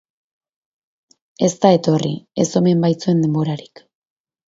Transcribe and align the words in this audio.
Ez 1.49 1.51
da 1.65 1.73
etorri, 1.81 2.11
ez 2.45 2.49
omen 2.63 2.85
baitzuen 2.89 3.25
denborarik. 3.27 3.89